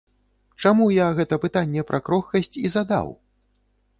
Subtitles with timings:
[0.63, 3.07] Чаму я гэта пытанне пра крохкасць і задаў?